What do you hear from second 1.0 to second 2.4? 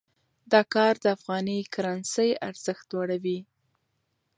د افغاني کرنسۍ